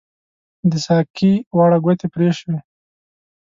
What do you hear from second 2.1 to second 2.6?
پري شوي